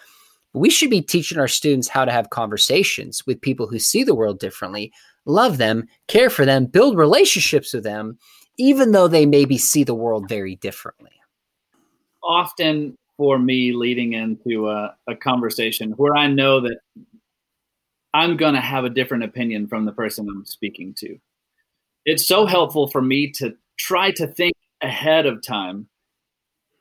We 0.53 0.71
should 0.71 0.91
be 0.91 1.03
teaching 1.03 1.39
our 1.39 1.49
students 1.49 1.89
how 1.89 2.05
to 2.05 2.13
have 2.13 2.31
conversations 2.31 3.25
with 3.27 3.41
people 3.41 3.67
who 3.67 3.79
see 3.79 4.03
the 4.03 4.15
world 4.15 4.41
differently, 4.41 4.93
love 5.25 5.59
them, 5.59 5.87
care 6.09 6.31
for 6.31 6.45
them, 6.45 6.67
build 6.67 6.97
relationships 6.97 7.73
with 7.73 7.85
them, 7.85 8.19
even 8.57 8.93
though 8.93 9.09
they 9.09 9.27
maybe 9.27 9.59
see 9.59 9.85
the 9.85 9.95
world 9.95 10.29
very 10.29 10.57
differently. 10.57 11.13
Often 12.25 12.97
for 13.17 13.39
me, 13.39 13.73
leading 13.73 14.15
into 14.15 14.69
a, 14.69 14.97
a 15.07 15.15
conversation 15.15 15.93
where 15.93 16.17
I 16.17 16.29
know 16.29 16.61
that 16.61 16.79
I'm 18.15 18.37
going 18.37 18.55
to 18.55 18.61
have 18.61 18.85
a 18.85 18.91
different 18.91 19.25
opinion 19.25 19.69
from 19.69 19.85
the 19.85 19.93
person 19.93 20.29
I'm 20.29 20.45
speaking 20.45 20.95
to. 20.99 21.19
It's 22.05 22.27
so 22.27 22.47
helpful 22.47 22.89
for 22.89 23.03
me 23.03 23.31
to 23.33 23.55
try 23.79 24.11
to 24.13 24.27
think 24.27 24.55
ahead 24.81 25.27
of 25.27 25.43
time. 25.43 25.89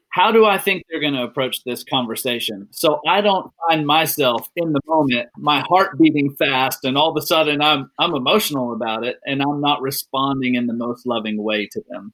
How 0.10 0.32
do 0.32 0.46
I 0.46 0.58
think 0.58 0.84
they're 0.90 1.02
going 1.02 1.14
to 1.14 1.24
approach 1.24 1.64
this 1.64 1.84
conversation? 1.84 2.68
So 2.72 3.02
I 3.08 3.22
don't 3.22 3.52
find 3.68 3.86
myself 3.86 4.50
in 4.56 4.74
the 4.74 4.80
moment, 4.88 5.30
my 5.38 5.64
heart 5.68 6.00
beating 6.00 6.34
fast, 6.36 6.86
and 6.86 6.98
all 6.98 7.12
of 7.12 7.22
a 7.22 7.26
sudden 7.26 7.62
I'm 7.62 7.92
I'm 8.00 8.16
emotional 8.16 8.74
about 8.74 9.06
it, 9.06 9.20
and 9.26 9.42
I'm 9.44 9.62
not 9.62 9.82
responding 9.82 10.56
in 10.56 10.66
the 10.66 10.74
most 10.74 11.06
loving 11.06 11.44
way 11.44 11.68
to 11.72 11.84
them. 11.90 12.14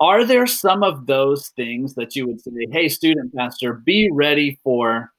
Are 0.00 0.24
there 0.24 0.46
some 0.46 0.82
of 0.82 1.06
those 1.06 1.48
things 1.50 1.94
that 1.94 2.14
you 2.14 2.26
would 2.26 2.40
say, 2.40 2.66
"Hey, 2.70 2.88
student 2.88 3.34
pastor, 3.34 3.72
be 3.72 4.10
ready 4.12 4.58
for 4.62 5.12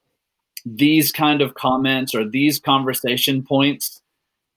these 0.65 1.11
kind 1.11 1.41
of 1.41 1.55
comments 1.55 2.15
or 2.15 2.27
these 2.27 2.59
conversation 2.59 3.43
points 3.43 4.01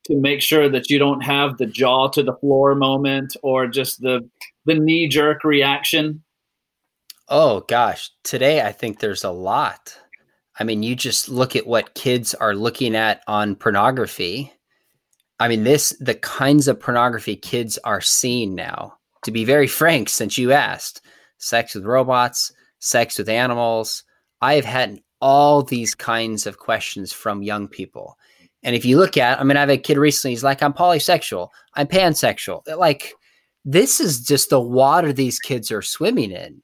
to 0.04 0.16
make 0.16 0.40
sure 0.40 0.68
that 0.68 0.88
you 0.88 0.98
don't 0.98 1.22
have 1.22 1.58
the 1.58 1.66
jaw 1.66 2.08
to 2.08 2.22
the 2.22 2.34
floor 2.34 2.74
moment 2.74 3.36
or 3.42 3.66
just 3.66 4.00
the 4.00 4.28
the 4.64 4.74
knee 4.74 5.08
jerk 5.08 5.44
reaction? 5.44 6.22
Oh 7.28 7.60
gosh. 7.60 8.10
Today 8.22 8.62
i 8.62 8.72
think 8.72 9.00
there's 9.00 9.24
a 9.24 9.30
lot. 9.30 9.96
I 10.58 10.64
mean 10.64 10.82
you 10.82 10.94
just 10.94 11.28
look 11.28 11.56
at 11.56 11.66
what 11.66 11.94
kids 11.94 12.34
are 12.34 12.54
looking 12.54 12.94
at 12.94 13.22
on 13.26 13.56
pornography. 13.56 14.52
I 15.40 15.48
mean 15.48 15.64
this 15.64 15.96
the 16.00 16.14
kinds 16.14 16.68
of 16.68 16.80
pornography 16.80 17.36
kids 17.36 17.78
are 17.84 18.00
seeing 18.00 18.54
now. 18.54 18.94
To 19.24 19.32
be 19.32 19.44
very 19.44 19.66
frank 19.66 20.08
since 20.08 20.38
you 20.38 20.52
asked 20.52 21.02
sex 21.38 21.74
with 21.74 21.84
robots 21.84 22.52
sex 22.78 23.18
with 23.18 23.28
animals 23.28 24.04
i 24.40 24.54
have 24.54 24.64
had 24.64 25.00
all 25.20 25.62
these 25.62 25.94
kinds 25.94 26.46
of 26.46 26.58
questions 26.58 27.12
from 27.12 27.42
young 27.42 27.68
people. 27.68 28.18
And 28.62 28.74
if 28.74 28.84
you 28.84 28.98
look 28.98 29.16
at, 29.16 29.40
I 29.40 29.44
mean, 29.44 29.56
I 29.56 29.60
have 29.60 29.70
a 29.70 29.78
kid 29.78 29.96
recently, 29.96 30.32
he's 30.32 30.44
like, 30.44 30.62
I'm 30.62 30.72
polysexual, 30.72 31.48
I'm 31.74 31.86
pansexual. 31.86 32.62
Like, 32.76 33.14
this 33.64 34.00
is 34.00 34.20
just 34.20 34.50
the 34.50 34.60
water 34.60 35.12
these 35.12 35.38
kids 35.38 35.70
are 35.70 35.82
swimming 35.82 36.32
in. 36.32 36.62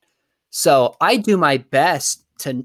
So 0.51 0.97
I 1.01 1.17
do 1.17 1.37
my 1.37 1.59
best 1.59 2.25
to 2.41 2.65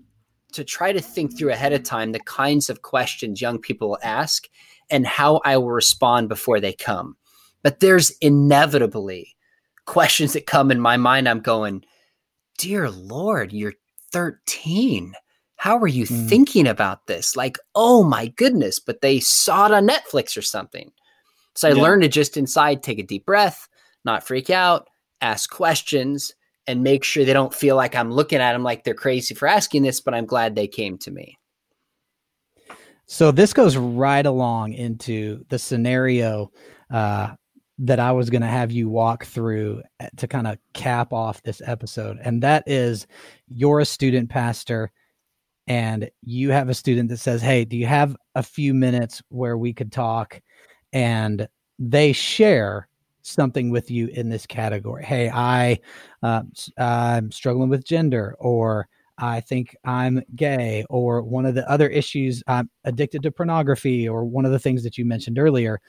to 0.53 0.63
try 0.63 0.91
to 0.91 1.01
think 1.01 1.38
through 1.38 1.51
ahead 1.51 1.74
of 1.74 1.84
time 1.84 2.12
the 2.12 2.20
kinds 2.22 2.70
of 2.70 2.82
questions 2.82 3.41
young 3.41 3.60
people 3.60 3.98
ask 4.01 4.48
and 4.89 5.06
how 5.06 5.41
I 5.44 5.58
will 5.58 5.70
respond 5.70 6.29
before 6.29 6.60
they 6.60 6.74
come. 6.74 7.17
But 7.63 7.79
there's 7.79 8.12
inevitably 8.22 9.36
questions 9.86 10.34
that 10.34 10.48
come 10.48 10.72
in 10.72 10.79
my 10.79 10.98
mind. 10.98 11.27
I'm 11.27 11.41
going, 11.41 11.84
Dear 12.58 12.89
Lord, 12.89 13.53
you're 13.53 13.74
13 14.12 15.13
how 15.58 15.78
are 15.78 15.88
you 15.88 16.06
mm. 16.06 16.30
thinking 16.30 16.68
about 16.68 17.08
this? 17.08 17.36
Like, 17.36 17.58
oh 17.76 18.04
my 18.04 18.28
goodness, 18.28 18.80
but 18.80 19.02
they 19.02 19.20
saw 19.20 19.66
it 19.66 19.72
on 19.74 19.88
Netflix 19.88 20.38
or 20.38 20.42
something. 20.42 20.92
So 21.56 21.68
I 21.68 21.74
yeah. 21.74 21.82
learned 21.82 22.04
to 22.04 22.08
just 22.08 22.38
inside 22.38 22.84
take 22.84 23.00
a 23.00 23.04
deep 23.04 23.26
breath, 23.26 23.68
not 24.06 24.26
freak 24.26 24.50
out, 24.50 24.88
ask 25.22 25.50
questions, 25.50 26.34
and 26.68 26.84
make 26.84 27.04
sure 27.04 27.26
they 27.26 27.34
don't 27.34 27.54
feel 27.54 27.76
like 27.76 27.96
I'm 27.96 28.12
looking 28.12 28.40
at 28.40 28.54
them 28.54 28.64
like 28.64 28.84
they're 28.84 28.94
crazy 28.94 29.34
for 29.34 29.48
asking 29.48 29.84
this, 29.84 30.00
but 30.00 30.14
I'm 30.14 30.26
glad 30.26 30.56
they 30.56 30.68
came 30.68 30.98
to 31.00 31.12
me. 31.12 31.38
So 33.08 33.32
this 33.32 33.54
goes 33.54 33.78
right 33.78 34.26
along 34.26 34.74
into 34.74 35.46
the 35.50 35.58
scenario 35.58 36.52
uh, 36.92 37.30
that 37.80 38.00
I 38.00 38.12
was 38.12 38.30
going 38.30 38.42
to 38.42 38.48
have 38.48 38.72
you 38.72 38.90
walk 38.90 39.26
through 39.26 39.82
uh, 40.00 40.08
to 40.18 40.28
kind 40.28 40.46
of 40.46 40.58
cap 40.74 41.14
off 41.14 41.42
this 41.44 41.62
episode. 41.66 42.20
And 42.22 42.44
that 42.44 42.64
is 42.68 43.08
you're 43.48 43.80
a 43.80 43.86
student 43.86 44.30
pastor 44.30 44.92
and 45.68 46.10
you 46.24 46.52
have 46.52 46.70
a 46.70 46.74
student 46.74 47.10
that 47.10 47.18
says, 47.18 47.42
Hey, 47.42 47.66
do 47.66 47.78
you 47.78 47.86
have 47.86 48.16
a 48.36 48.44
few 48.44 48.74
minutes 48.74 49.22
where 49.30 49.58
we 49.58 49.74
could 49.74 49.92
talk? 49.92 50.42
And 50.94 51.48
they 51.78 52.14
share 52.14 52.88
something 53.22 53.70
with 53.70 53.92
you 53.92 54.08
in 54.08 54.30
this 54.30 54.46
category. 54.46 55.04
Hey, 55.04 55.30
I, 55.30 55.80
uh, 56.24 56.44
I'm 56.78 57.32
struggling 57.32 57.70
with 57.70 57.86
gender, 57.86 58.36
or 58.40 58.88
I 59.18 59.42
think 59.42 59.76
I'm 59.84 60.24
gay, 60.36 60.86
or 60.90 61.22
one 61.22 61.46
of 61.46 61.56
the 61.56 61.70
other 61.70 61.90
issues, 61.90 62.42
I'm 62.48 62.70
addicted 62.86 63.24
to 63.24 63.32
pornography, 63.32 64.08
or 64.08 64.24
one 64.24 64.46
of 64.46 64.52
the 64.52 64.60
things 64.60 64.84
that 64.84 64.98
you 64.98 65.06
mentioned 65.06 65.38
earlier. 65.38 65.82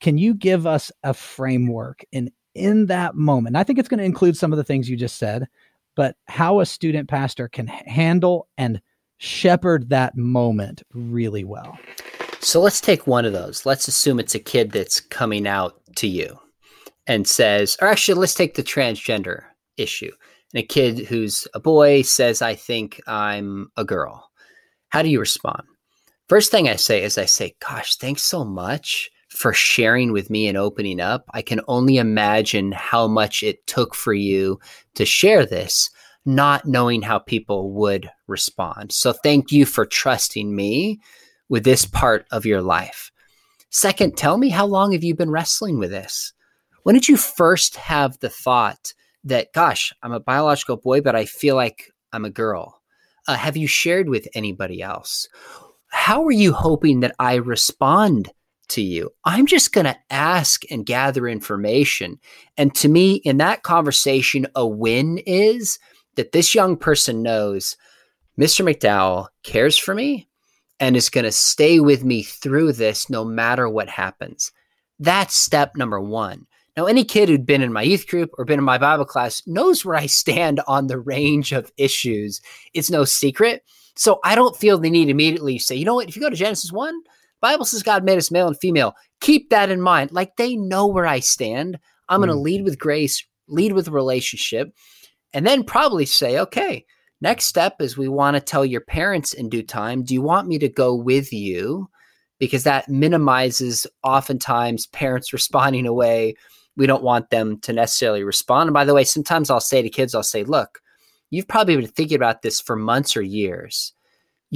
Can 0.00 0.18
you 0.18 0.34
give 0.34 0.66
us 0.66 0.92
a 1.02 1.12
framework 1.12 2.04
in 2.12 2.30
in 2.54 2.86
that 2.86 3.16
moment? 3.16 3.56
I 3.56 3.64
think 3.64 3.78
it's 3.78 3.88
going 3.88 3.98
to 3.98 4.04
include 4.04 4.36
some 4.36 4.52
of 4.52 4.56
the 4.56 4.64
things 4.64 4.88
you 4.88 4.96
just 4.96 5.16
said, 5.16 5.48
but 5.96 6.16
how 6.26 6.60
a 6.60 6.66
student 6.66 7.08
pastor 7.08 7.48
can 7.48 7.66
handle 7.66 8.48
and 8.56 8.80
shepherd 9.18 9.88
that 9.88 10.16
moment 10.16 10.82
really 10.92 11.42
well. 11.42 11.76
So 12.40 12.60
let's 12.60 12.80
take 12.80 13.06
one 13.06 13.24
of 13.24 13.32
those. 13.32 13.66
Let's 13.66 13.88
assume 13.88 14.20
it's 14.20 14.34
a 14.34 14.40
kid 14.40 14.70
that's 14.70 15.00
coming 15.00 15.48
out 15.48 15.80
to 15.96 16.06
you 16.06 16.38
and 17.06 17.26
says, 17.26 17.76
or 17.80 17.88
actually, 17.88 18.20
let's 18.20 18.34
take 18.34 18.54
the 18.54 18.62
transgender 18.62 19.42
issue. 19.76 20.12
And 20.52 20.62
a 20.62 20.66
kid 20.66 21.06
who's 21.06 21.48
a 21.54 21.60
boy 21.60 22.02
says, 22.02 22.42
I 22.42 22.54
think 22.54 23.00
I'm 23.06 23.70
a 23.76 23.84
girl. 23.84 24.30
How 24.90 25.02
do 25.02 25.08
you 25.08 25.18
respond? 25.18 25.62
First 26.28 26.50
thing 26.50 26.68
I 26.68 26.76
say 26.76 27.02
is, 27.02 27.18
I 27.18 27.24
say, 27.24 27.54
Gosh, 27.66 27.96
thanks 27.96 28.22
so 28.22 28.44
much 28.44 29.10
for 29.28 29.52
sharing 29.52 30.12
with 30.12 30.30
me 30.30 30.46
and 30.46 30.56
opening 30.56 31.00
up. 31.00 31.24
I 31.32 31.42
can 31.42 31.60
only 31.68 31.96
imagine 31.96 32.72
how 32.72 33.08
much 33.08 33.42
it 33.42 33.66
took 33.66 33.94
for 33.94 34.14
you 34.14 34.58
to 34.94 35.04
share 35.04 35.44
this, 35.44 35.90
not 36.24 36.66
knowing 36.66 37.02
how 37.02 37.18
people 37.18 37.72
would 37.72 38.10
respond. 38.26 38.92
So 38.92 39.12
thank 39.12 39.50
you 39.50 39.66
for 39.66 39.84
trusting 39.84 40.54
me 40.54 41.00
with 41.48 41.64
this 41.64 41.84
part 41.84 42.26
of 42.30 42.46
your 42.46 42.62
life. 42.62 43.10
Second, 43.70 44.16
tell 44.16 44.38
me 44.38 44.48
how 44.48 44.66
long 44.66 44.92
have 44.92 45.04
you 45.04 45.14
been 45.14 45.30
wrestling 45.30 45.78
with 45.78 45.90
this? 45.90 46.32
When 46.84 46.94
did 46.94 47.08
you 47.08 47.16
first 47.16 47.76
have 47.76 48.18
the 48.20 48.30
thought 48.30 48.94
that, 49.24 49.52
gosh, 49.52 49.92
I'm 50.02 50.12
a 50.12 50.20
biological 50.20 50.76
boy, 50.76 51.00
but 51.00 51.16
I 51.16 51.24
feel 51.24 51.56
like 51.56 51.90
I'm 52.12 52.24
a 52.24 52.30
girl? 52.30 52.80
Uh, 53.28 53.34
have 53.34 53.56
you 53.56 53.66
shared 53.66 54.08
with 54.08 54.28
anybody 54.34 54.82
else? 54.82 55.28
How 55.88 56.24
are 56.24 56.32
you 56.32 56.52
hoping 56.52 57.00
that 57.00 57.14
I 57.18 57.34
respond 57.34 58.30
to 58.68 58.82
you. 58.82 59.10
I'm 59.24 59.46
just 59.46 59.72
going 59.72 59.86
to 59.86 59.96
ask 60.10 60.62
and 60.70 60.86
gather 60.86 61.28
information. 61.28 62.18
And 62.56 62.74
to 62.76 62.88
me, 62.88 63.16
in 63.16 63.38
that 63.38 63.62
conversation, 63.62 64.46
a 64.54 64.66
win 64.66 65.18
is 65.26 65.78
that 66.16 66.32
this 66.32 66.54
young 66.54 66.76
person 66.76 67.22
knows 67.22 67.76
Mr. 68.38 68.64
McDowell 68.64 69.28
cares 69.42 69.76
for 69.76 69.94
me 69.94 70.28
and 70.80 70.96
is 70.96 71.08
going 71.08 71.24
to 71.24 71.32
stay 71.32 71.80
with 71.80 72.04
me 72.04 72.22
through 72.22 72.72
this 72.72 73.08
no 73.08 73.24
matter 73.24 73.68
what 73.68 73.88
happens. 73.88 74.52
That's 74.98 75.34
step 75.34 75.76
number 75.76 76.00
one. 76.00 76.46
Now, 76.76 76.84
any 76.84 77.04
kid 77.04 77.28
who'd 77.30 77.46
been 77.46 77.62
in 77.62 77.72
my 77.72 77.82
youth 77.82 78.06
group 78.06 78.30
or 78.36 78.44
been 78.44 78.58
in 78.58 78.64
my 78.64 78.76
Bible 78.76 79.06
class 79.06 79.42
knows 79.46 79.84
where 79.84 79.96
I 79.96 80.06
stand 80.06 80.60
on 80.66 80.86
the 80.86 80.98
range 80.98 81.52
of 81.52 81.72
issues. 81.78 82.42
It's 82.74 82.90
no 82.90 83.04
secret. 83.04 83.64
So 83.94 84.20
I 84.24 84.34
don't 84.34 84.56
feel 84.56 84.76
the 84.78 84.90
need 84.90 85.08
immediately 85.08 85.58
say, 85.58 85.74
you 85.74 85.86
know 85.86 85.94
what, 85.94 86.08
if 86.08 86.16
you 86.16 86.22
go 86.22 86.28
to 86.28 86.36
Genesis 86.36 86.70
1, 86.70 87.00
Bible 87.40 87.64
says 87.64 87.82
God 87.82 88.04
made 88.04 88.18
us 88.18 88.30
male 88.30 88.46
and 88.46 88.58
female. 88.58 88.94
Keep 89.20 89.50
that 89.50 89.70
in 89.70 89.80
mind. 89.80 90.12
Like 90.12 90.36
they 90.36 90.56
know 90.56 90.86
where 90.86 91.06
I 91.06 91.20
stand. 91.20 91.78
I'm 92.08 92.20
going 92.20 92.28
to 92.28 92.34
mm. 92.34 92.42
lead 92.42 92.64
with 92.64 92.78
grace, 92.78 93.24
lead 93.48 93.72
with 93.72 93.88
relationship, 93.88 94.72
and 95.32 95.46
then 95.46 95.64
probably 95.64 96.06
say, 96.06 96.38
okay, 96.38 96.84
next 97.20 97.46
step 97.46 97.80
is 97.80 97.96
we 97.96 98.08
want 98.08 98.36
to 98.36 98.40
tell 98.40 98.64
your 98.64 98.80
parents 98.80 99.32
in 99.32 99.48
due 99.48 99.62
time, 99.62 100.02
do 100.02 100.14
you 100.14 100.22
want 100.22 100.48
me 100.48 100.58
to 100.58 100.68
go 100.68 100.94
with 100.94 101.32
you? 101.32 101.88
Because 102.38 102.64
that 102.64 102.88
minimizes 102.88 103.86
oftentimes 104.02 104.86
parents 104.88 105.32
responding 105.32 105.86
away 105.86 106.34
we 106.76 106.86
don't 106.86 107.02
want 107.02 107.30
them 107.30 107.58
to 107.60 107.72
necessarily 107.72 108.22
respond. 108.22 108.68
And 108.68 108.74
by 108.74 108.84
the 108.84 108.94
way, 108.94 109.04
sometimes 109.04 109.50
I'll 109.50 109.60
say 109.60 109.82
to 109.82 109.88
kids, 109.88 110.14
I'll 110.14 110.22
say, 110.22 110.44
look, 110.44 110.80
you've 111.30 111.48
probably 111.48 111.76
been 111.76 111.86
thinking 111.86 112.16
about 112.16 112.42
this 112.42 112.60
for 112.60 112.76
months 112.76 113.16
or 113.16 113.22
years. 113.22 113.92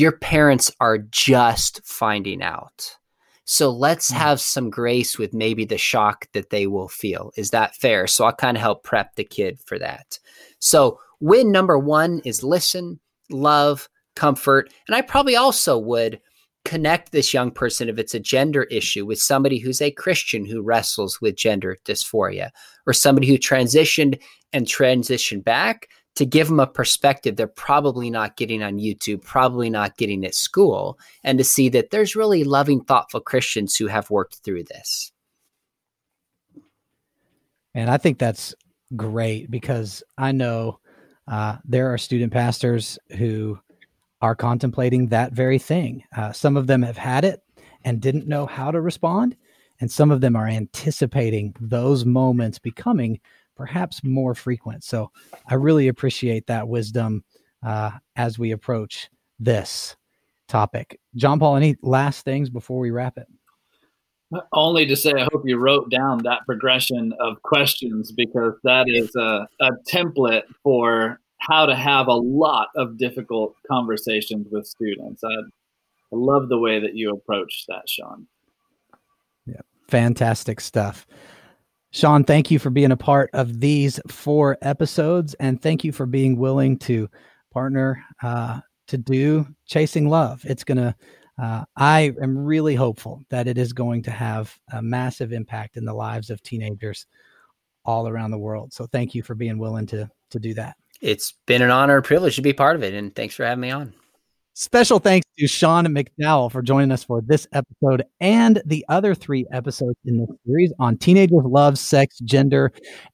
Your 0.01 0.13
parents 0.13 0.73
are 0.81 0.97
just 0.97 1.83
finding 1.85 2.43
out. 2.43 2.97
So 3.45 3.71
let's 3.71 4.09
hmm. 4.09 4.17
have 4.17 4.41
some 4.41 4.71
grace 4.71 5.19
with 5.19 5.35
maybe 5.35 5.67
the 5.67 5.77
shock 5.77 6.27
that 6.33 6.49
they 6.49 6.67
will 6.67 6.89
feel. 6.89 7.33
Is 7.37 7.51
that 7.51 7.77
fair? 7.77 8.07
So 8.07 8.25
I'll 8.25 8.33
kind 8.33 8.57
of 8.57 8.63
help 8.63 8.83
prep 8.83 9.15
the 9.17 9.25
kid 9.25 9.59
for 9.67 9.79
that. 9.79 10.19
So, 10.59 10.99
win 11.21 11.53
number 11.53 11.79
one 11.79 12.23
is 12.25 12.43
listen, 12.43 12.99
love, 13.29 13.91
comfort. 14.17 14.73
And 14.89 14.97
I 14.97 15.03
probably 15.03 15.37
also 15.37 15.77
would 15.77 16.19
connect 16.65 17.13
this 17.13 17.35
young 17.35 17.51
person 17.51 17.91
if 17.91 17.99
it's 17.99 18.15
a 18.15 18.21
gender 18.21 18.63
issue 18.65 19.05
with 19.05 19.21
somebody 19.21 19.59
who's 19.59 19.83
a 19.83 19.91
Christian 19.91 20.47
who 20.47 20.63
wrestles 20.63 21.21
with 21.21 21.37
gender 21.37 21.77
dysphoria 21.85 22.49
or 22.87 22.95
somebody 22.95 23.27
who 23.27 23.37
transitioned 23.37 24.19
and 24.55 24.65
transitioned 24.65 25.45
back 25.45 25.89
to 26.17 26.27
give 26.27 26.49
them 26.49 26.61
a 26.61 26.67
perspective 26.67 27.37
they're 27.37 27.47
probably 27.47 28.11
not 28.11 28.37
getting 28.37 28.63
on 28.63 28.79
YouTube, 28.79 29.23
probably 29.23 29.71
not 29.71 29.97
getting 29.97 30.25
at 30.25 30.35
school, 30.35 30.99
and 31.25 31.39
to 31.39 31.45
see 31.45 31.69
that 31.71 31.91
there's 31.91 32.17
really 32.17 32.45
loving, 32.45 32.83
thoughtful 32.83 33.21
Christians 33.21 33.77
who 33.77 33.87
have 33.87 34.11
worked 34.11 34.41
through 34.45 34.65
this. 34.65 35.13
And 37.75 37.89
I 37.89 37.97
think 37.97 38.19
that's 38.19 38.55
great 38.97 39.51
because 39.51 40.03
I 40.19 40.33
know 40.33 40.81
uh, 41.29 41.59
there 41.65 41.93
are 41.93 41.99
student 41.99 42.33
pastors 42.33 42.99
who 43.17 43.59
are 44.21 44.35
contemplating 44.35 45.07
that 45.09 45.33
very 45.33 45.59
thing. 45.59 46.03
Uh, 46.17 46.33
some 46.33 46.57
of 46.57 46.67
them 46.67 46.83
have 46.83 46.97
had 46.97 47.25
it 47.25 47.43
and 47.85 48.01
didn't 48.01 48.27
know 48.27 48.47
how 48.47 48.71
to 48.71 48.81
respond, 48.81 49.37
and 49.81 49.91
some 49.91 50.11
of 50.11 50.21
them 50.21 50.37
are 50.37 50.49
anticipating 50.49 51.55
those 51.61 52.05
moments 52.05 52.59
becoming 52.59 53.21
perhaps 53.61 54.03
more 54.03 54.35
frequent. 54.35 54.83
So 54.83 55.11
I 55.47 55.53
really 55.53 55.89
appreciate 55.89 56.47
that 56.47 56.67
wisdom 56.67 57.25
uh, 57.63 57.91
as 58.17 58.39
we 58.39 58.53
approach 58.53 59.11
this 59.39 59.97
topic. 60.49 60.99
John 61.15 61.39
Paul, 61.39 61.57
any 61.57 61.77
last 61.83 62.25
things 62.25 62.49
before 62.49 62.79
we 62.79 62.91
wrap 62.91 63.19
it? 63.19 63.27
Only 64.55 64.87
to 64.87 64.97
say, 64.97 65.13
I 65.13 65.29
hope 65.31 65.43
you 65.45 65.59
wrote 65.59 65.91
down 65.91 66.23
that 66.23 66.47
progression 66.47 67.13
of 67.21 67.43
questions 67.43 68.13
because 68.13 68.55
that 68.65 68.87
is 68.89 69.15
a, 69.15 69.47
a 69.61 69.71
template 69.87 70.45
for 70.63 71.21
how 71.41 71.67
to 71.67 71.77
have 71.77 72.07
a 72.07 72.15
lot 72.15 72.69
of 72.77 72.97
difficult 72.97 73.57
conversations 73.71 74.47
with 74.51 74.67
students. 74.67 75.23
I, 75.23 75.29
I 75.29 75.37
love 76.13 76.49
the 76.49 76.59
way 76.59 76.81
that 76.81 76.95
you 76.95 77.11
approach 77.11 77.67
that, 77.69 77.87
Sean. 77.91 78.27
Yeah, 79.45 79.61
fantastic 79.87 80.61
stuff. 80.61 81.07
Sean, 81.93 82.25
thank 82.25 82.51
you 82.51 82.59
for 82.59 82.71
being 82.71 82.93
a 82.93 82.97
part 82.97 83.31
of 83.33 83.61
these 83.61 84.01
four 84.09 84.57
episodes, 84.63 85.35
and 85.35 85.61
thank 85.61 85.85
you 85.85 85.93
for 85.93 86.07
being 86.07 86.37
willing 86.37 86.79
to 86.79 87.09
partner 87.53 88.05
uh, 88.23 88.61
to 88.87 88.97
do 88.97 89.47
Chasing 89.67 90.09
Love. 90.09 90.45
It's 90.45 90.65
going 90.65 90.79
to, 90.79 90.95
uh, 91.43 91.65
I 91.77 92.13
am 92.23 92.39
really 92.39 92.75
hopeful 92.75 93.23
that 93.31 93.49
it 93.49 93.59
is 93.59 93.73
going 93.73 94.03
to 94.05 94.11
have 94.11 94.57
a 94.73 94.81
massive 94.81 95.33
impact 95.33 95.77
in 95.77 95.85
the 95.85 95.95
lives 95.95 96.31
of 96.31 96.43
teenagers 96.43 97.07
all 97.85 98.07
around 98.07 98.31
the 98.31 98.39
world. 98.39 98.73
So 98.73 98.87
thank 98.87 99.15
you 99.15 99.23
for 99.23 99.35
being 99.35 99.59
willing 99.59 99.87
to 99.87 100.09
to 100.31 100.39
do 100.39 100.55
that 100.55 100.77
it's 101.01 101.33
been 101.47 101.63
an 101.63 101.71
honor 101.71 101.97
and 101.97 102.05
privilege 102.05 102.37
to 102.37 102.43
be 102.43 102.53
part 102.53 102.77
of 102.77 102.83
it. 102.83 102.95
And 102.95 103.15
thanks 103.15 103.35
for 103.35 103.45
having 103.45 103.61
me 103.61 103.71
on. 103.71 103.95
Special 104.61 104.99
thanks 104.99 105.27
to 105.39 105.47
Sean 105.47 105.87
McDowell 105.87 106.53
for 106.53 106.61
joining 106.61 106.93
us 106.93 107.03
for 107.03 107.23
this 107.23 107.47
episode 107.55 108.05
and 108.21 108.61
the 108.67 108.85
other 108.91 109.15
three 109.15 109.47
episodes 109.51 109.97
in 110.05 110.19
this 110.19 110.29
series 110.47 110.71
on 110.79 110.99
teenagers' 110.99 111.47
love, 111.47 111.79
sex, 111.79 112.19
gender, 112.19 112.71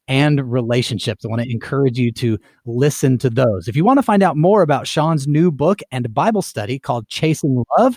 and 0.09 0.51
relationships. 0.51 1.25
I 1.25 1.29
want 1.29 1.43
to 1.43 1.49
encourage 1.49 2.01
you 2.01 2.11
to 2.15 2.37
listen 2.65 3.17
to 3.19 3.31
those. 3.31 3.69
If 3.69 3.77
you 3.77 3.85
want 3.85 3.99
to 3.99 4.03
find 4.03 4.25
out 4.25 4.37
more 4.37 4.63
about 4.63 4.89
Sean's 4.89 5.29
new 5.29 5.53
book 5.53 5.79
and 5.93 6.13
Bible 6.13 6.43
study 6.43 6.81
called 6.81 7.07
Chasing 7.07 7.63
Love, 7.79 7.97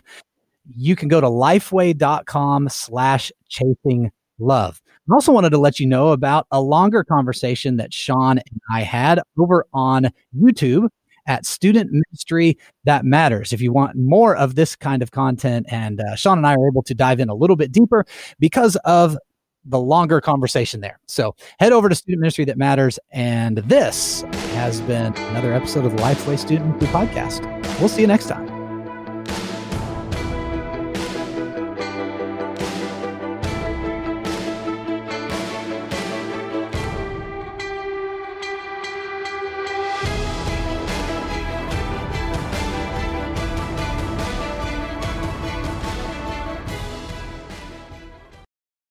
you 0.77 0.95
can 0.95 1.07
go 1.07 1.19
to 1.19 1.27
lifeway.com 1.27 2.69
slash 2.69 3.31
chasing 3.49 4.11
love. 4.37 4.79
I 5.09 5.13
also 5.15 5.31
wanted 5.31 5.49
to 5.49 5.57
let 5.57 5.79
you 5.79 5.87
know 5.87 6.09
about 6.09 6.45
a 6.51 6.61
longer 6.61 7.03
conversation 7.03 7.77
that 7.77 7.95
Sean 7.95 8.37
and 8.37 8.61
I 8.71 8.83
had 8.83 9.19
over 9.39 9.65
on 9.73 10.11
YouTube 10.37 10.89
at 11.29 11.45
Student 11.45 11.91
Ministry 11.91 12.57
That 12.83 13.05
Matters. 13.05 13.53
If 13.53 13.61
you 13.61 13.71
want 13.71 13.95
more 13.95 14.35
of 14.35 14.55
this 14.55 14.75
kind 14.75 15.01
of 15.01 15.11
content, 15.11 15.67
and 15.69 16.01
uh, 16.01 16.15
Sean 16.15 16.39
and 16.39 16.45
I 16.45 16.55
are 16.55 16.67
able 16.67 16.83
to 16.83 16.93
dive 16.93 17.21
in 17.21 17.29
a 17.29 17.35
little 17.35 17.55
bit 17.55 17.71
deeper 17.71 18.05
because 18.39 18.75
of 18.83 19.17
the 19.65 19.79
longer 19.79 20.19
conversation 20.19 20.81
there. 20.81 20.99
So 21.07 21.35
head 21.59 21.71
over 21.71 21.87
to 21.87 21.95
Student 21.95 22.21
Ministry 22.21 22.45
That 22.45 22.57
Matters. 22.57 22.97
And 23.11 23.59
this 23.59 24.23
has 24.53 24.81
been 24.81 25.15
another 25.15 25.53
episode 25.53 25.85
of 25.85 25.95
the 25.95 26.01
Lifeway 26.01 26.39
Student 26.39 26.79
Podcast. 26.79 27.45
We'll 27.79 27.89
see 27.89 28.01
you 28.01 28.07
next 28.07 28.27
time. 28.27 28.58